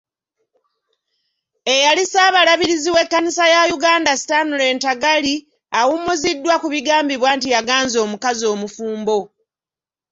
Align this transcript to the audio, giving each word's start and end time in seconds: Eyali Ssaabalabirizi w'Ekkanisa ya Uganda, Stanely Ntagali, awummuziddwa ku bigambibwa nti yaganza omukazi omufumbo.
Eyali 1.73 2.03
Ssaabalabirizi 2.05 2.89
w'Ekkanisa 2.95 3.45
ya 3.53 3.61
Uganda, 3.77 4.11
Stanely 4.21 4.67
Ntagali, 4.75 5.35
awummuziddwa 5.79 6.55
ku 6.61 6.67
bigambibwa 6.73 7.29
nti 7.37 7.47
yaganza 7.55 7.97
omukazi 8.05 8.45
omufumbo. 8.53 9.19